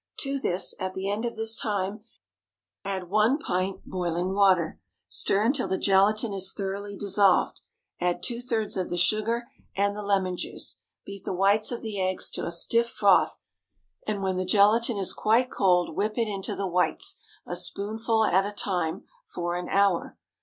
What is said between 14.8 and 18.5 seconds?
is quite cold, whip it into the whites, a spoonful at